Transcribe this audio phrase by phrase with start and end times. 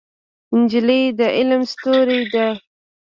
[0.59, 2.47] نجلۍ د علم ستورې ده.